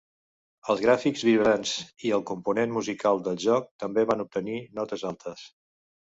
Els 0.73 0.79
gràfics 0.85 1.25
vibrants 1.27 1.73
i 2.09 2.13
el 2.17 2.23
component 2.31 2.73
musical 2.79 3.21
del 3.29 3.39
joc 3.45 3.69
també 3.85 4.09
van 4.15 4.27
obtenir 4.27 4.59
notes 4.81 5.07
altes. 5.13 5.47